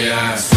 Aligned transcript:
yeah. 0.00 0.53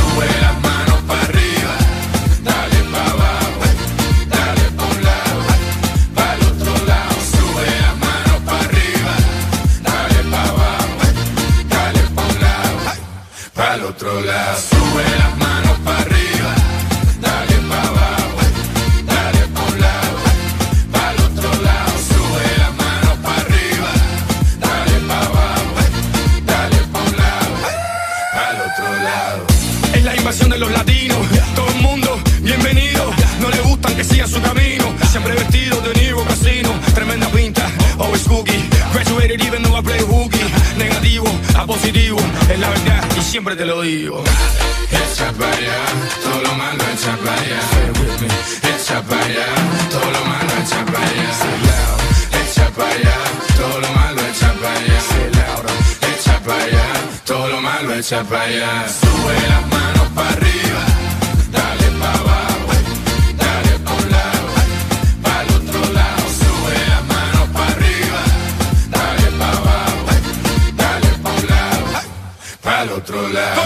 todo 57.26 57.50
lo 57.50 57.62
malo 57.62 57.94
echa 57.94 58.24
para 58.24 58.44
allá. 58.44 58.88
Sube 58.88 59.36
las 59.50 59.68
manos 59.68 60.08
para 60.16 60.30
arriba, 60.30 60.82
dale 61.52 61.88
pa 62.00 62.12
abajo, 62.14 62.72
dale 63.38 63.80
pa 63.80 63.92
un 63.92 64.12
lado, 64.12 64.48
para 65.22 65.42
el 65.42 65.50
otro 65.56 65.94
lado. 65.94 66.24
Sube 66.40 66.74
las 66.90 67.04
manos 67.06 67.50
para 67.54 67.72
arriba, 67.72 68.22
dale 68.90 69.32
pa 69.40 69.50
abajo, 69.50 70.06
dale 70.76 71.10
pa 71.24 71.30
un 71.30 71.48
lado, 71.48 71.86
para 72.64 72.84
el 72.84 72.92
otro 72.92 73.28
lado. 73.28 73.56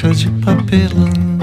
caixa 0.00 0.14
de 0.14 0.30
papelão. 0.42 1.39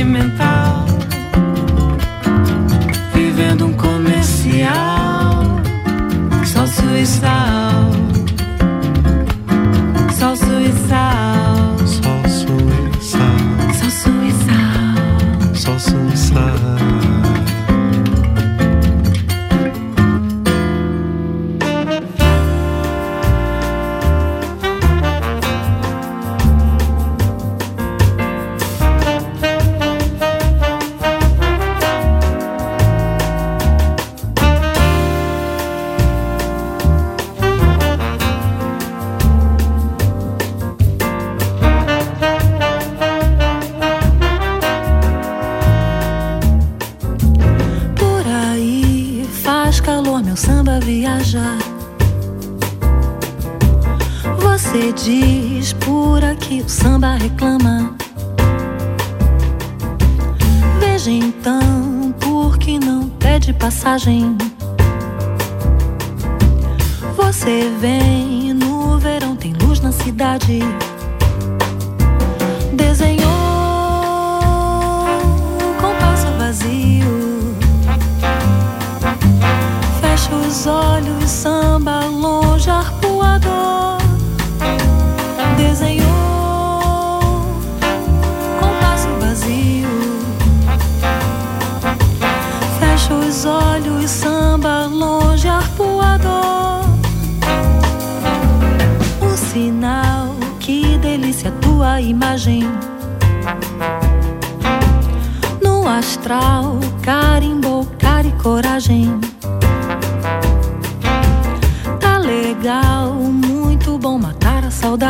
sentiment 0.00 0.49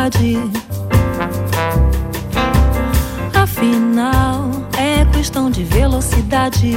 verdade. 0.01 0.37
Afinal, 3.33 4.49
é 4.77 5.05
questão 5.05 5.51
de 5.51 5.63
velocidade. 5.63 6.75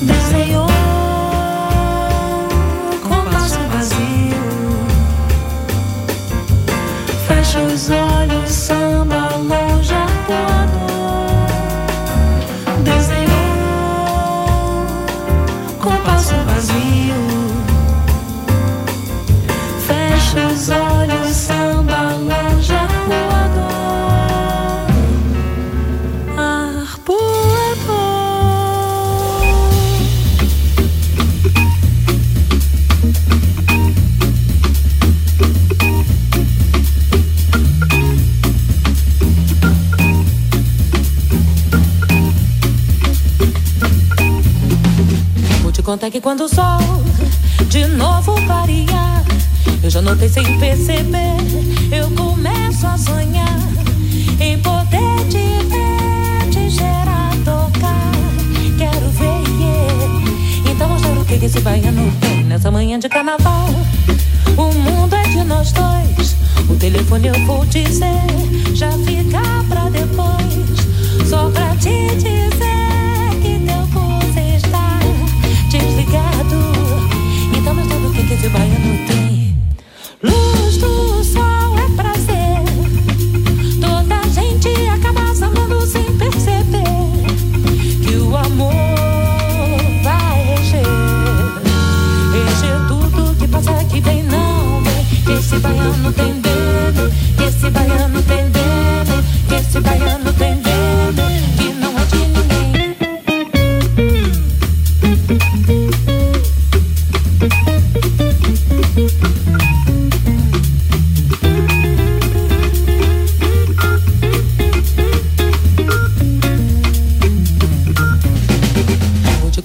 Desenhou 0.00 0.66
com 3.02 3.30
passo 3.30 3.58
vazio. 3.70 3.98
Fecha 7.26 7.60
os 7.62 7.90
olhos. 7.90 8.07
Que 46.18 46.22
quando 46.22 46.44
o 46.44 46.48
sol 46.48 46.80
de 47.68 47.86
novo 47.86 48.34
clarear, 48.44 49.22
eu 49.82 49.88
já 49.88 50.02
notei 50.02 50.28
sem 50.28 50.58
perceber, 50.58 51.36
eu 51.92 52.10
começo 52.10 52.86
a 52.86 52.98
sonhar 52.98 53.58
em 54.40 54.58
poder 54.58 55.28
te 55.30 55.64
ver, 55.68 56.50
te 56.50 56.70
gerar, 56.70 57.30
tocar. 57.44 58.10
Quero 58.76 59.08
ver, 59.10 59.60
yeah. 59.60 60.70
Então 60.72 60.88
mostra 60.88 61.10
o 61.12 61.24
que 61.24 61.44
esse 61.44 61.60
baiano 61.60 62.12
tem 62.20 62.42
nessa 62.42 62.70
manhã 62.70 62.98
de 62.98 63.08
carnaval. 63.08 63.68
O 64.56 64.72
mundo 64.74 65.14
é 65.14 65.22
de 65.22 65.44
nós 65.44 65.70
dois. 65.70 66.36
O 66.68 66.74
telefone 66.74 67.28
eu 67.28 67.46
vou 67.46 67.64
dizer, 67.66 68.24
já 68.74 68.90
fica 68.90 69.40
pra 69.68 69.88
depois, 69.88 71.28
só 71.28 71.48
pra 71.50 71.76
te 71.76 72.08
dizer. 72.16 72.97
Esse 78.38 78.48
baiano 78.50 78.96
tem. 79.08 79.58
Luz 80.22 80.76
do 80.76 81.24
sol 81.24 81.76
é 81.76 81.88
prazer. 81.96 82.62
Toda 83.80 84.22
gente 84.30 84.68
acaba 84.90 85.22
amando 85.44 85.84
sem 85.84 86.04
perceber 86.16 86.84
que 88.00 88.14
o 88.14 88.36
amor 88.36 88.70
vai 90.04 90.54
reger. 90.54 90.86
Reger 92.32 92.86
tudo 92.86 93.34
que 93.40 93.48
passa, 93.48 93.72
que 93.86 94.00
vem, 94.00 94.22
não 94.22 94.84
vem. 94.84 95.04
Que 95.24 95.32
esse 95.32 95.58
baiano 95.58 96.12
tem 96.12 96.40
dedo, 96.40 97.12
que 97.36 97.42
esse 97.42 97.70
baiano 97.70 98.22
tem 98.22 98.50
dedo, 98.50 99.24
que 99.48 99.54
esse 99.56 99.80
baiano. 99.80 100.17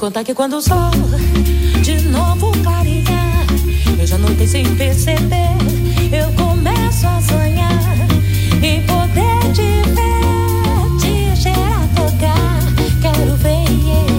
contar 0.03 0.25
que 0.25 0.33
quando 0.33 0.57
o 0.57 0.61
sol 0.61 0.91
de 1.81 2.01
novo 2.09 2.51
clarear, 2.61 3.45
eu 3.97 4.05
já 4.05 4.17
não 4.17 4.35
tenho 4.35 4.49
sem 4.49 4.75
perceber, 4.75 5.55
eu 6.11 6.29
começo 6.33 7.07
a 7.07 7.21
sonhar 7.21 7.95
em 8.61 8.81
poder 8.81 9.39
te 9.53 9.81
ver, 9.95 10.99
te 10.99 11.41
cheirar, 11.41 11.87
tocar. 11.95 12.59
Quero 13.01 13.37
ver, 13.37 13.63
yeah. 13.81 14.11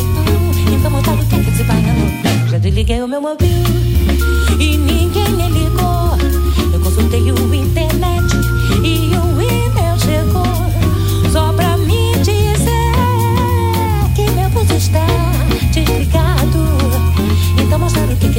então, 0.63 0.75
então 0.75 0.91
montar 0.91 1.13
o 1.13 1.27
que 1.27 1.35
é 1.35 1.39
que 1.41 1.55
se 1.55 1.63
vai. 1.65 1.83
Já 2.51 2.57
desliguei 2.57 3.03
o 3.03 3.07
meu 3.07 3.21
mobile 3.21 3.53
e 4.59 4.79
ninguém 4.79 5.33
me 5.33 5.51
ligou. 5.51 6.17
Eu 6.73 6.81
consultei 6.81 7.31
o 7.31 7.44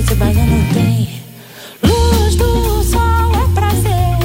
Esse 0.06 0.14
baiano 0.18 0.64
tem. 0.72 1.10
Luz 1.82 2.36
do 2.36 2.84
sol 2.84 3.32
é 3.34 3.48
prazer. 3.56 4.20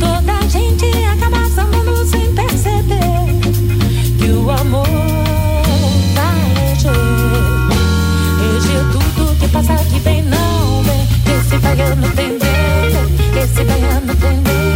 Toda 0.00 0.48
gente 0.48 0.86
acaba 1.06 1.48
sambando 1.50 2.04
sem 2.04 2.34
perceber 2.34 2.98
que 4.18 4.28
o 4.28 4.50
amor 4.50 4.88
vai 6.16 6.40
reger. 6.66 6.90
Reger 8.40 8.84
tudo 8.90 9.38
que 9.38 9.46
passa 9.50 9.76
que 9.84 10.00
vem, 10.00 10.22
não 10.24 10.82
vem. 10.82 11.06
Esse 11.38 11.58
baiano 11.58 12.10
tem 12.16 12.36
bem, 12.36 13.44
esse 13.44 13.62
baiano 13.62 14.16
tem 14.16 14.42
bem. 14.42 14.75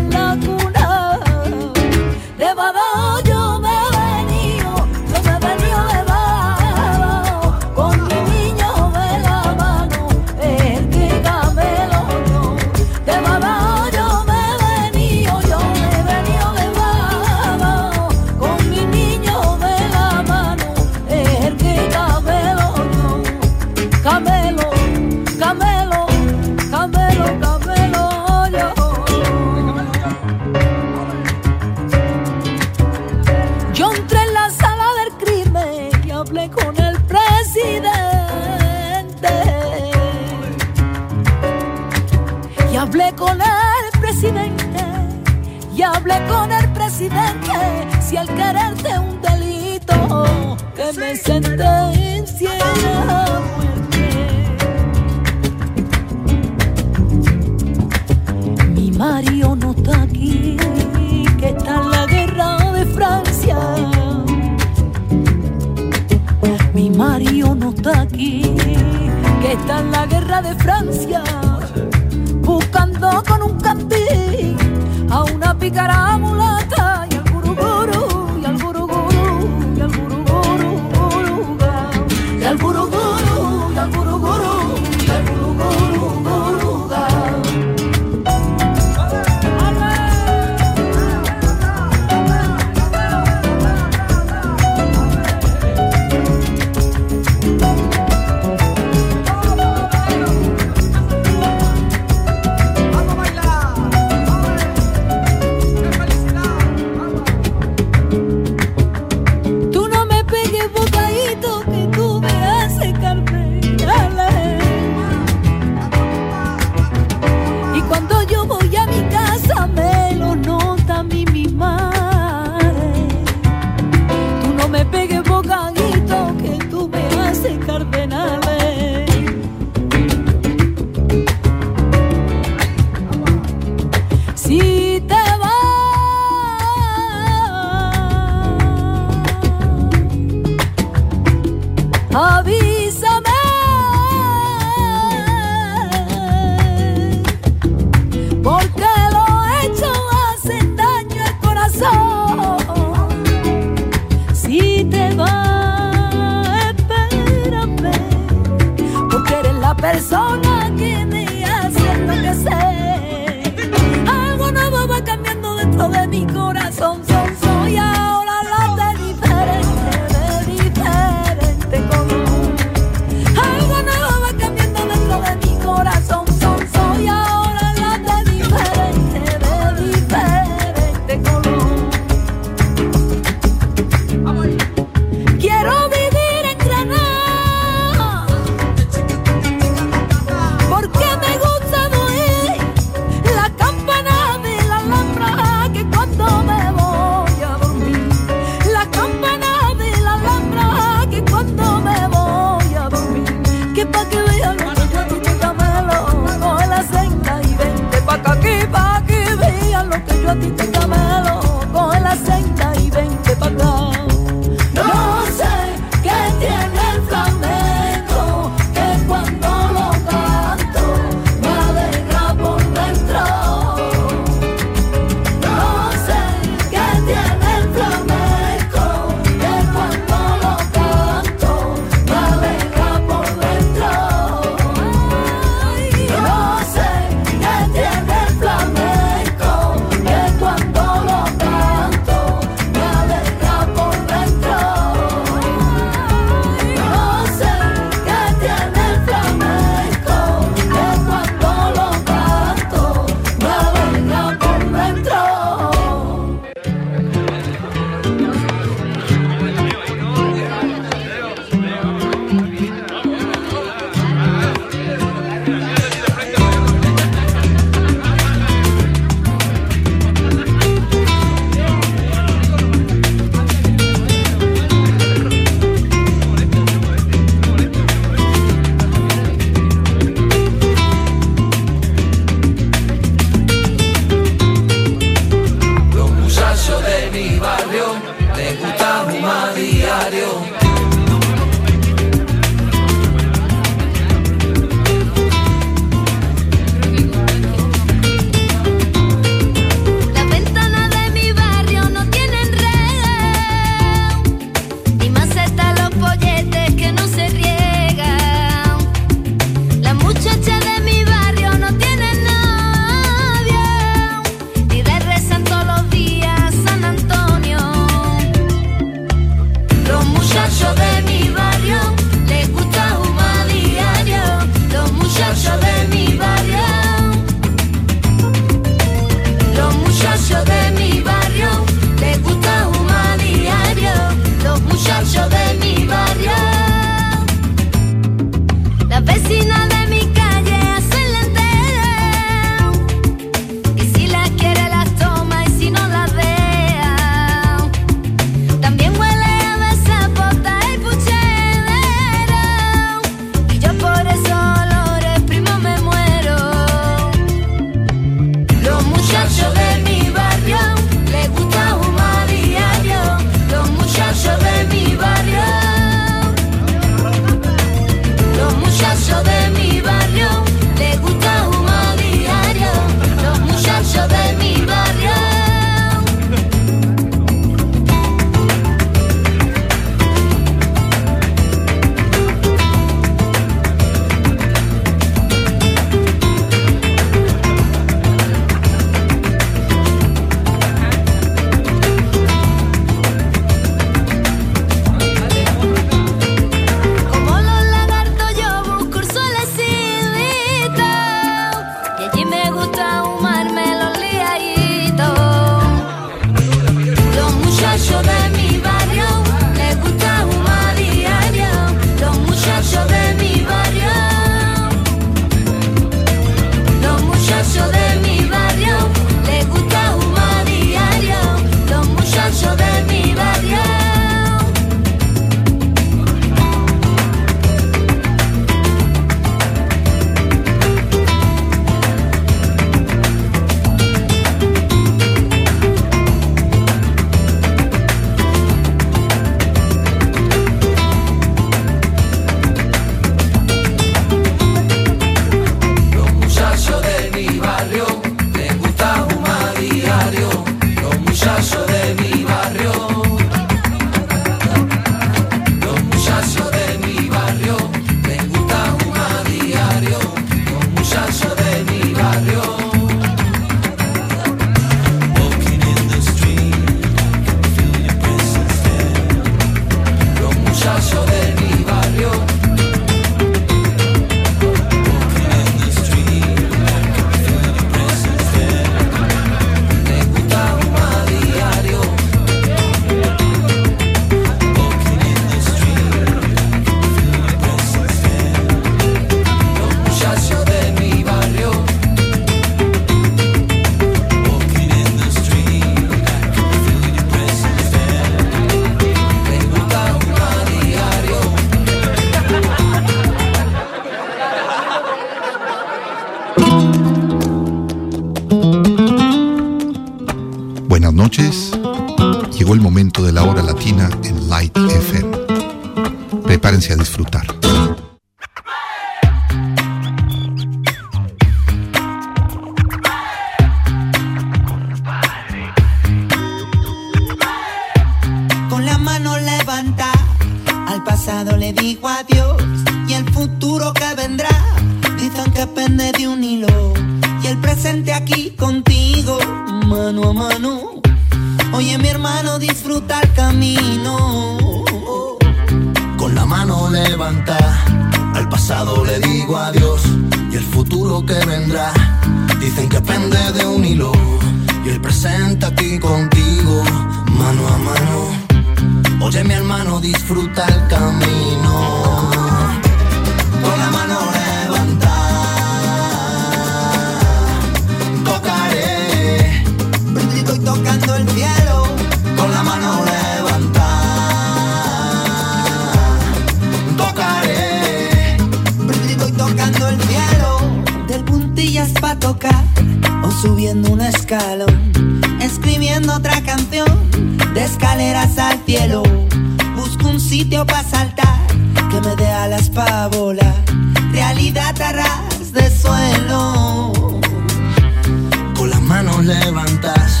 levantas, 599.06 600.00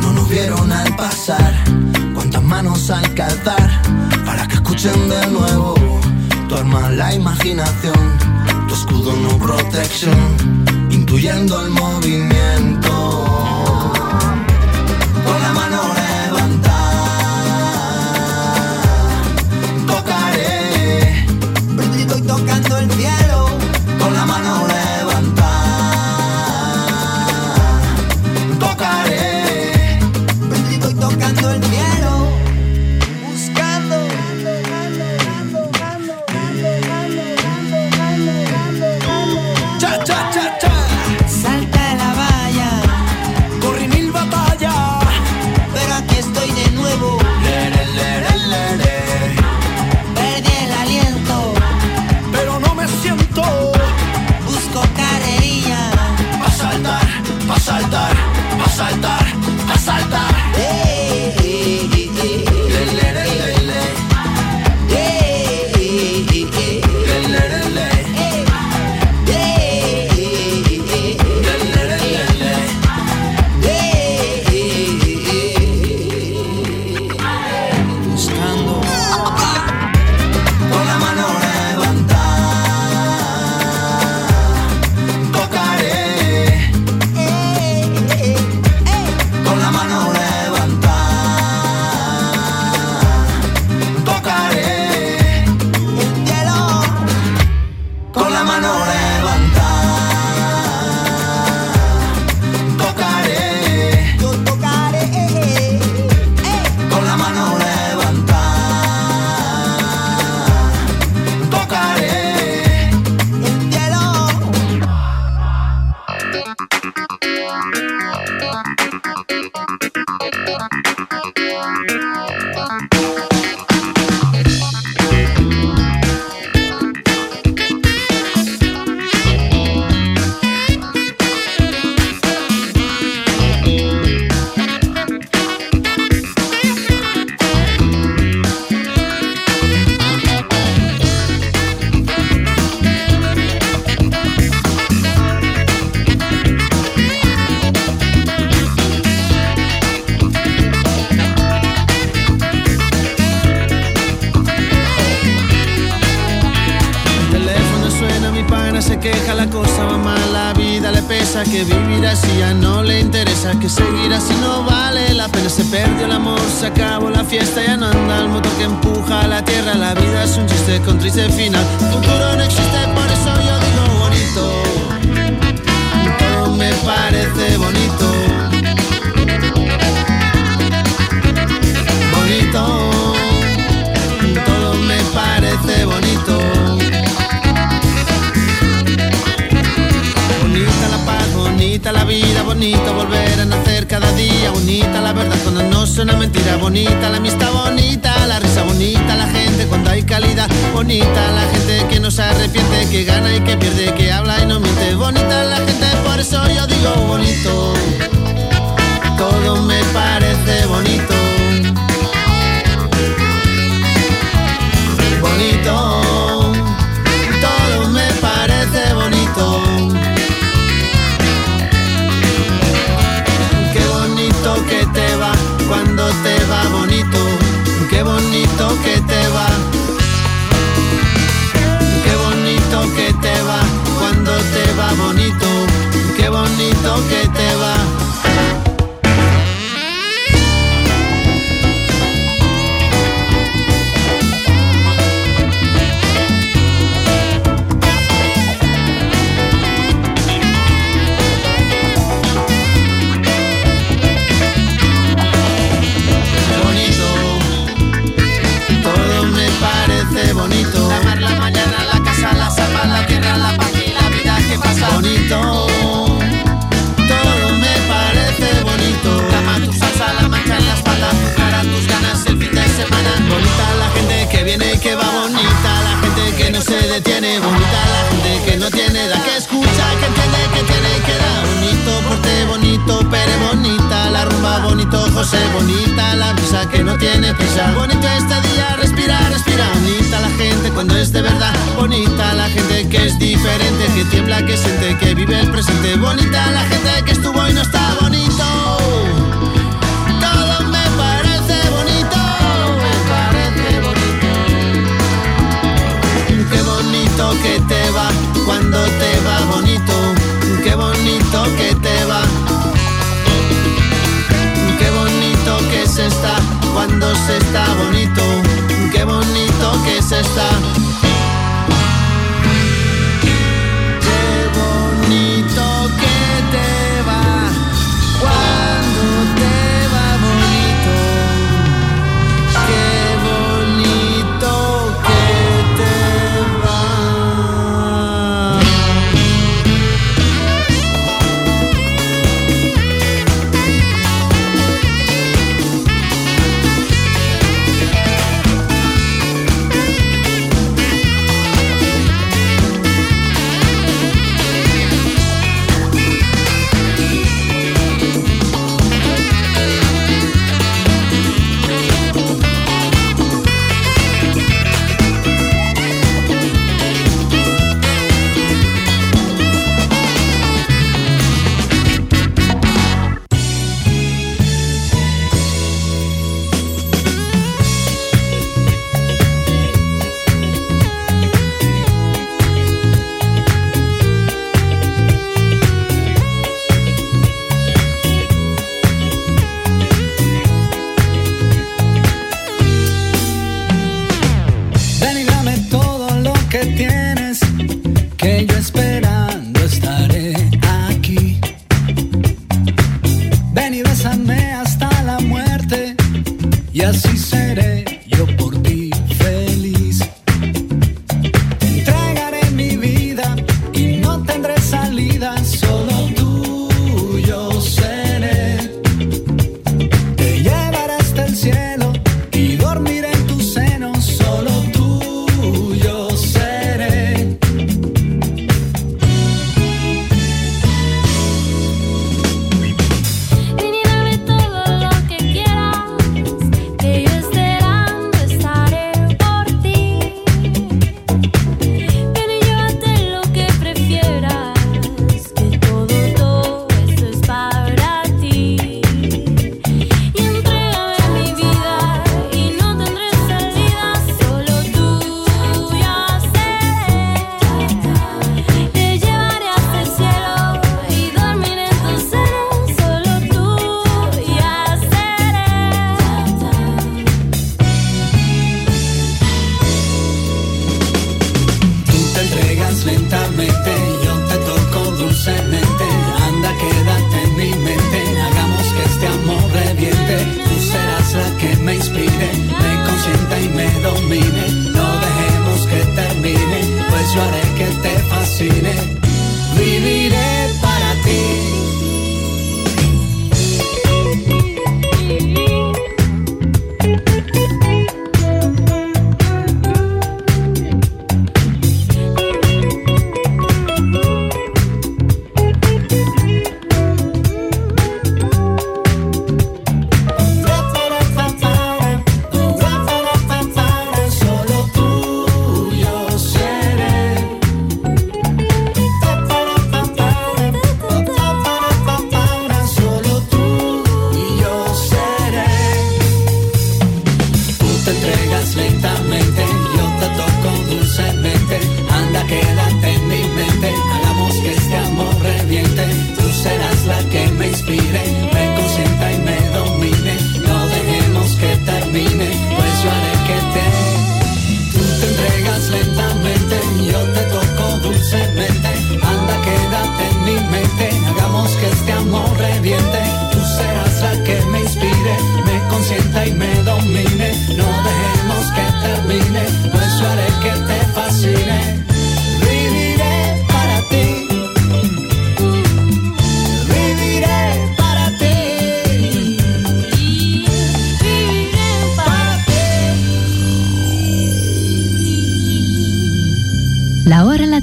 no 0.00 0.12
nos 0.12 0.28
vieron 0.28 0.70
al 0.70 0.94
pasar. 0.96 1.54
Cuántas 2.14 2.42
manos 2.42 2.90
al 2.90 3.14
calzar 3.14 3.70
para 4.24 4.46
que 4.46 4.54
escuchen 4.54 5.08
de 5.08 5.26
nuevo. 5.28 5.74
Tu 6.48 6.54
arma 6.54 6.90
la 6.90 7.14
imaginación, 7.14 8.18
tu 8.68 8.74
escudo 8.74 9.16
no 9.16 9.38
protección, 9.38 10.36
intuyendo 10.90 11.64
el 11.64 11.70
movimiento. 11.70 12.92
Con 15.24 15.42
la 15.42 15.52
mano 15.54 16.01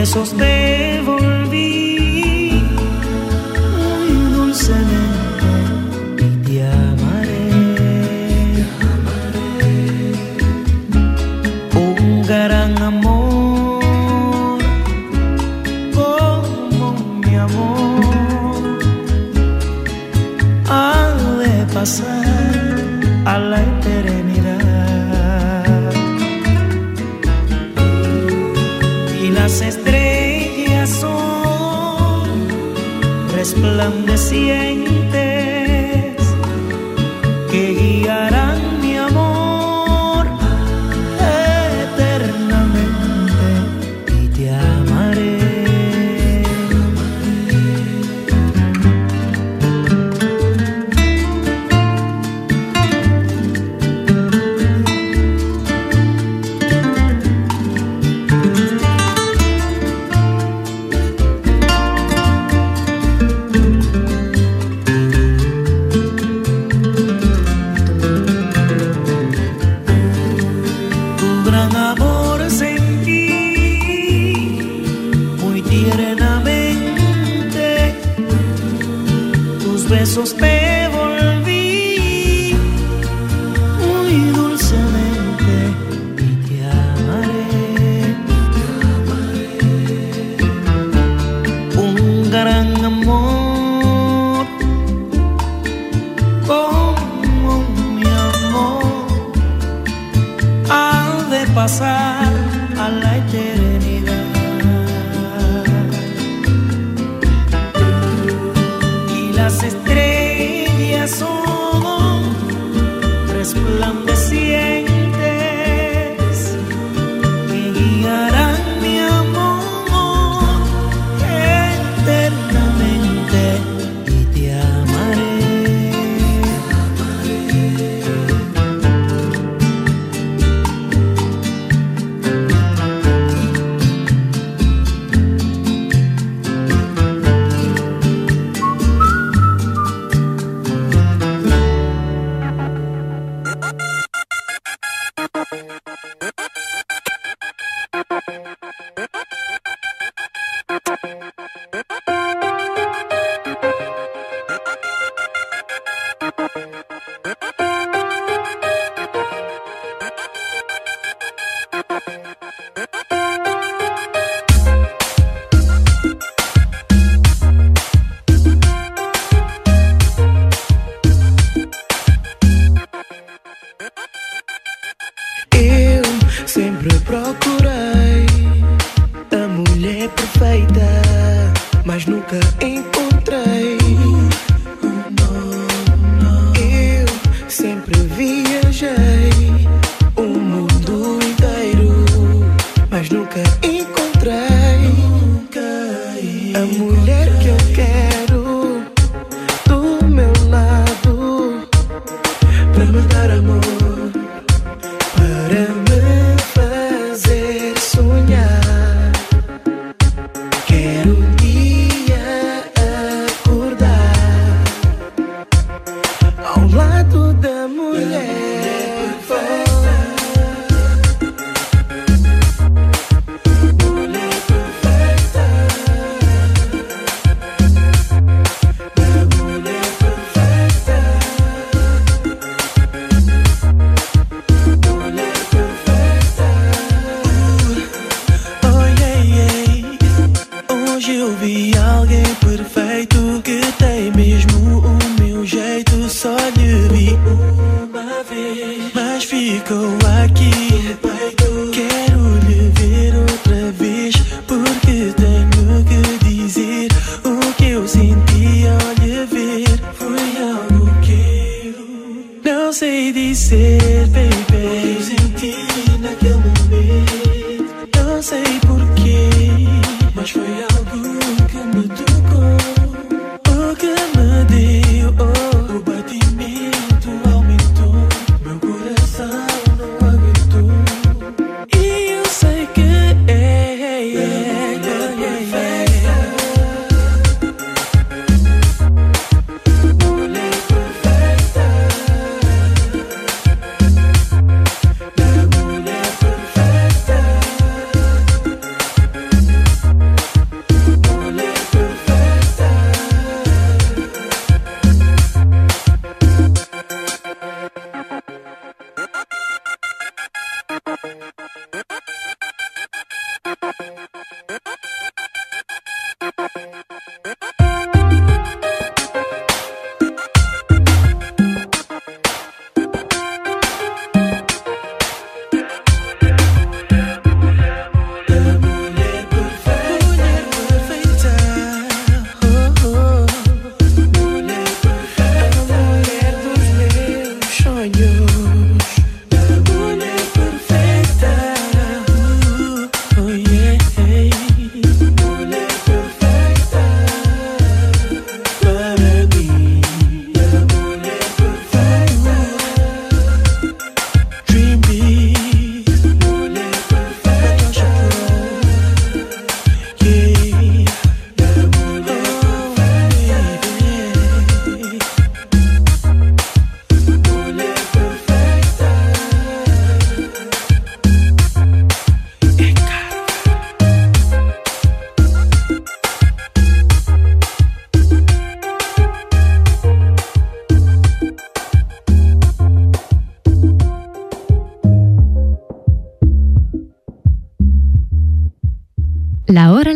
besos 0.00 0.34
de 0.34 0.69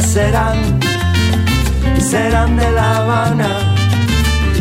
¿De 0.00 0.06
dónde 0.06 0.14
serán? 0.14 0.80
Serán 2.00 2.56
de 2.56 2.70
La 2.70 2.96
Habana, 2.96 3.48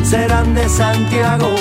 serán 0.04 0.54
de 0.54 0.68
Santiago, 0.68 1.56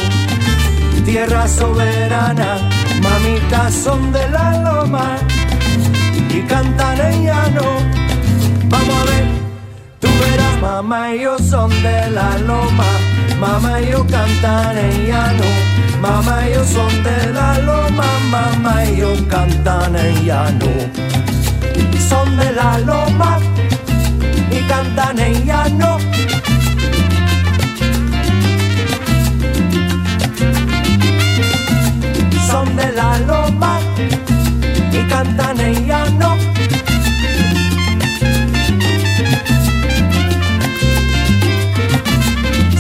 tierra 1.05 1.47
soberana, 1.47 2.59
mamitas 3.01 3.73
son 3.73 4.13
de 4.13 4.29
la 4.31 4.59
loma 4.63 5.17
y 6.29 6.41
cantan 6.43 7.01
en 7.01 7.25
llano. 7.27 7.63
Vamos 8.65 8.97
a 8.97 9.05
ver, 9.11 9.27
tú 10.01 10.09
verás, 10.23 10.61
mamá 10.61 11.15
y 11.15 11.21
yo 11.21 11.39
son 11.39 11.71
de 11.71 12.11
la 12.11 12.37
loma, 12.39 12.91
mamá 13.39 13.81
y 13.81 13.93
yo 13.93 14.05
cantan 14.07 14.77
en 14.77 15.07
llano, 15.07 15.45
mamá 16.03 16.49
y 16.49 16.55
yo 16.55 16.65
son 16.65 17.03
de 17.05 17.33
la 17.33 17.59
loma, 17.61 18.07
mamá 18.29 18.85
y 18.85 18.97
yo 18.97 19.13
cantan 19.29 19.95
en 19.95 20.25
llano 20.25 21.19
son 22.09 22.37
de 22.39 22.53
la 22.53 22.79
loma 22.79 23.39
cantan 24.69 25.19
en 25.19 25.47
llano. 25.47 25.99
Son 32.47 32.77
de 32.77 32.93
la 32.93 33.19
loma 33.31 33.81
y 34.93 35.01
cantan 35.09 35.61
en 35.61 35.87
llano. 35.87 36.37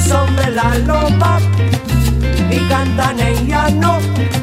Son 0.09 0.37
de 0.37 0.51
la 0.51 0.79
loma 0.87 1.41
y 2.51 2.59
cantan 2.69 3.19
en 3.21 3.47
llano. 3.47 4.38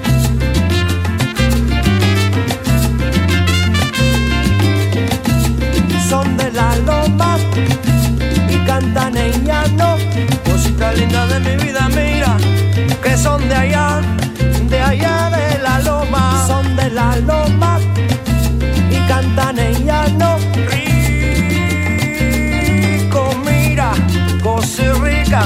Cantan 8.76 9.15
en 9.15 9.45
llano. 9.45 9.97
Cosita 10.43 10.91
linda 10.93 11.26
de 11.28 11.39
mi 11.39 11.55
vida, 11.63 11.88
mira, 11.89 12.36
que 13.01 13.17
son 13.17 13.47
de 13.47 13.55
allá, 13.55 14.01
de 14.69 14.82
allá 14.82 15.30
de 15.38 15.59
la 15.63 15.80
loma. 15.80 16.43
Son 16.47 16.76
de 16.76 16.89
la 16.89 17.15
loma 17.17 17.80
y 18.91 18.97
cantan 19.07 19.59
en 19.59 19.86
llano. 19.86 20.38
Rico, 20.71 20.93
mira, 23.45 23.89
cosa 24.43 24.93
rica, 25.01 25.43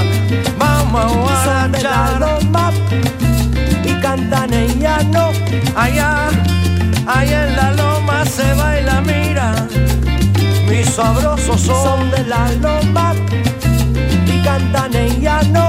vamos 0.58 1.32
a 1.32 1.64
Son 1.64 1.72
de 1.72 1.84
la 1.84 2.20
loma 2.24 2.72
y 3.84 3.94
cantan 4.02 4.54
en 4.54 4.80
llano. 4.80 5.30
Allá, 5.76 6.30
allá 7.06 7.48
en 7.48 7.56
la 7.56 7.72
loma 7.74 8.26
se 8.26 8.54
baila, 8.54 9.02
mira 9.02 9.68
mis 10.70 10.88
sabrosos 10.90 11.62
son 11.62 12.12
de 12.12 12.24
la 12.26 12.52
loma 12.62 13.14
cantan 14.44 14.96
en 14.96 15.22
llano. 15.22 15.69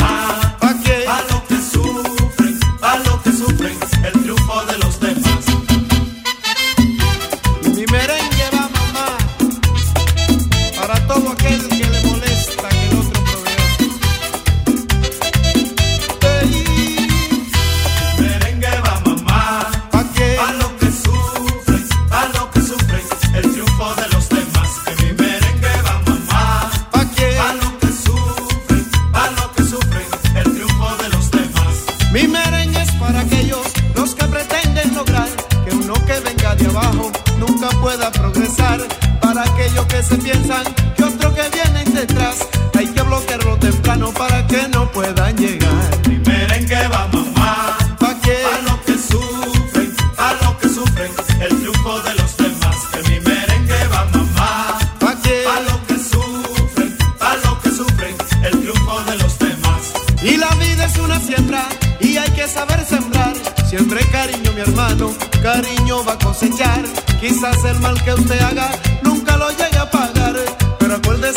Se 40.11 40.17
piensan 40.17 40.63
que 40.97 41.03
otro 41.03 41.33
que 41.33 41.43
viene 41.49 41.83
detrás, 41.85 42.47
hay 42.77 42.87
que 42.87 43.01
bloquearlo 43.01 43.57
temprano 43.57 44.11
para 44.11 44.45
que 44.45 44.67
no 44.73 44.91
puedan 44.91 45.37
llegar. 45.37 45.89
Mi 46.07 46.17
merengue 46.17 46.87
va 46.89 47.07
mamá. 47.13 47.77
¿Pa' 47.97 48.19
qué? 48.21 48.37
A 48.53 48.61
los 48.67 48.79
que 48.87 48.95
sufren, 48.97 49.95
a 50.17 50.33
los 50.41 50.53
que 50.59 50.67
sufren, 50.67 51.11
el 51.39 51.49
triunfo 51.59 52.01
de 52.01 52.13
los 52.15 52.37
demás. 52.37 52.77
Que 52.91 53.01
mi 53.09 53.19
merengue 53.21 53.87
va 53.93 54.05
mamá. 54.13 54.79
¿Pa' 54.99 55.15
qué? 55.23 55.45
A 55.55 55.59
los 55.61 55.79
que 55.87 55.97
sufren, 56.11 56.97
a 57.19 57.35
los 57.43 57.57
que 57.59 57.69
sufren, 57.69 58.15
el 58.43 58.51
triunfo 58.61 59.03
de 59.09 59.15
los 59.17 59.39
demás. 59.39 59.81
Y 60.21 60.35
la 60.37 60.49
vida 60.55 60.85
es 60.85 60.97
una 60.97 61.19
siembra 61.21 61.63
y 62.01 62.17
hay 62.17 62.29
que 62.31 62.47
saber 62.47 62.83
sembrar. 62.85 63.33
Siempre 63.69 64.05
cariño, 64.11 64.51
mi 64.51 64.61
hermano, 64.61 65.13
cariño 65.41 66.03
va 66.03 66.13
a 66.13 66.19
cosechar. 66.19 66.83
Quizás 67.21 67.63
el 67.63 67.79
mal 67.79 68.01
que 68.03 68.13
usted 68.13 68.41
haga 68.41 68.71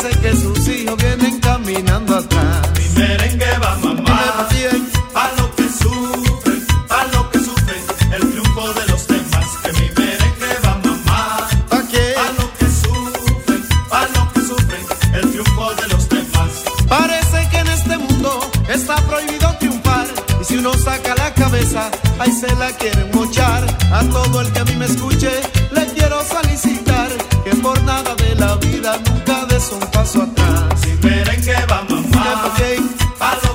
Acuérdese 0.05 0.21
que 0.21 0.44
Hello. 33.27 33.54